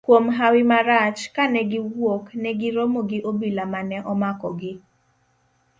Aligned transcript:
Kuom 0.05 0.25
hawi 0.37 0.61
marach, 0.71 1.19
kane 1.35 1.59
giwuok, 1.71 2.25
negi 2.43 2.69
romo 2.75 2.99
gi 3.09 3.19
obila 3.29 3.63
mane 3.73 3.97
omakogi. 4.11 4.73